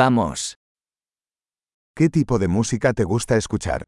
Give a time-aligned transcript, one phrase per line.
[0.00, 0.54] Vamos.
[1.96, 3.80] ¿Qué tipo de música te gusta escuchar?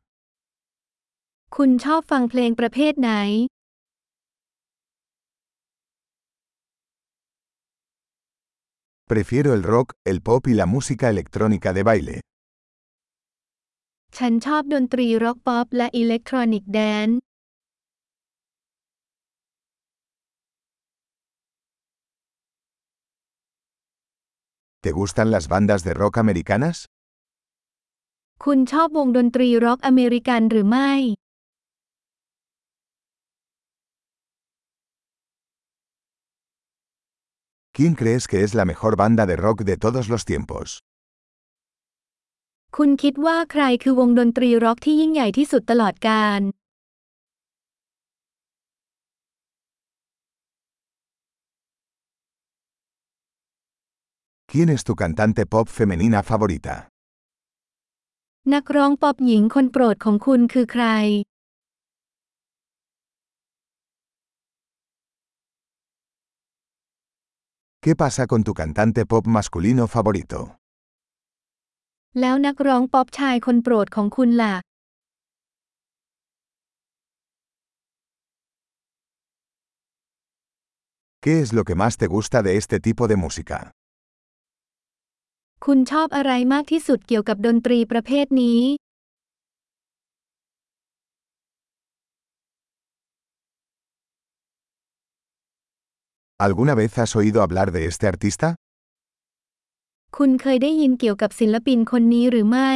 [1.57, 3.13] คุณชอบฟังเพลงประเภทไหน
[9.13, 12.17] Prefiero el rock, el pop y la música electrónica de baile.
[16.69, 17.21] baile.
[24.83, 26.77] ¿Te gustan las bandas de rock americanas?
[28.45, 30.93] คุณชอบวงดนตรีร็อกอเมริกันหรือไม่
[37.77, 40.67] ¿Quién crees que es la mejor banda de rock de todos los tiempos?
[42.77, 46.43] คุณคิดว่าใครคือวงดนตรีร็อกที่ยิ่งใหญ่ที่สุดตลอดกาล
[54.53, 56.89] ¿Quién es tu cantante pop femenina favorita?
[67.81, 70.57] ¿Qué pasa con tu cantante pop masculino favorito?
[81.21, 83.71] ¿Qué es lo que más te gusta de este tipo de música?
[85.67, 88.61] คุณชอบอะไรมากที่สุดเกี่ยวกับดนตรีประเภทนี้
[96.47, 98.49] ¿Alguna vez has oído hablar de este artista?
[100.17, 102.73] คุณเคยได้ยินเกี่ยวกับศิลปินคนนี้หรือไม่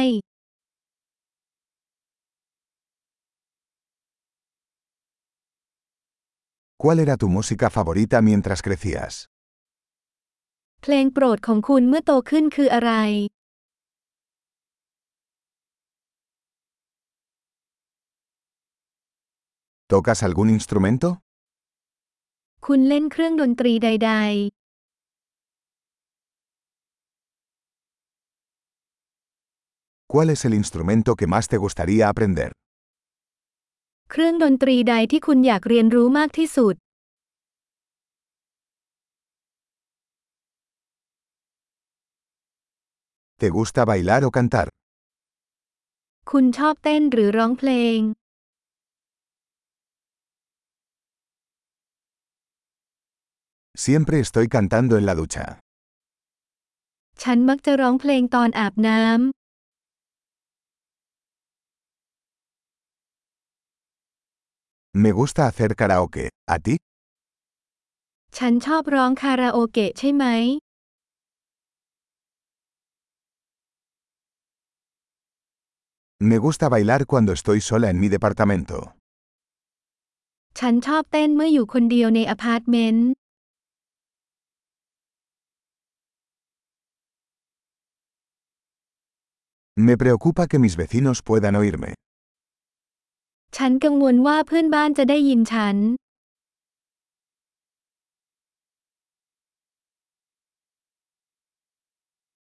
[6.81, 9.13] ¿Cuál era tu música favorita mientras crecías?
[10.87, 12.91] พลงโปรดของคุณเมื่อโตขึ้นคืออะไร
[19.91, 21.09] ¿Tocas algún instrumento?
[22.65, 24.09] คุณเล่นเครื่องดนตรีใด
[30.11, 32.49] ¿Cuál ๆ es el instrumento que más te gustaría aprender?
[34.11, 36.75] เครื่องดนตรีใดที่คุณอยากเรียนรู้มากที่สุด
[43.37, 44.69] ¿Te gusta bailar o cantar?
[53.75, 55.59] Siempre estoy cantando en la ducha.
[64.93, 66.29] Me gusta hacer karaoke.
[66.55, 66.77] ¿A ti?
[68.41, 70.25] ฉันชอบร้องคาราโอเกะใช่ไหม
[76.21, 78.95] Me gusta bailar cuando estoy sola en mi departamento.
[89.77, 91.95] Me preocupa que mis vecinos puedan oírme.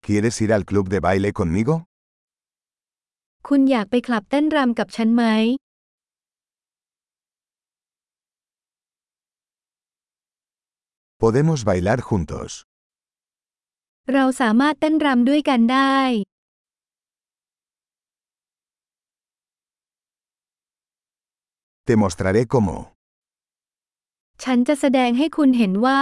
[0.04, 1.86] ¿Quieres ir al club de baile conmigo?
[3.50, 5.24] คุณอยากไปคลับเต้นรำกับฉันไหม
[11.22, 12.52] Podemos bailar juntos.
[14.14, 15.98] เราสามารถเต้นรำด้วยกันได้
[21.88, 22.76] Te mostraré cómo.
[24.44, 25.96] ฉันจะแสดงให้คุณเห็นว่